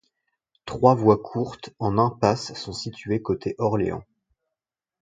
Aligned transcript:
Trois 0.65 0.95
voies 0.95 1.19
courtes 1.21 1.75
en 1.77 1.99
impasse 1.99 2.55
sont 2.55 2.73
situées 2.73 3.21
côté 3.21 3.53
Orléans. 3.59 4.03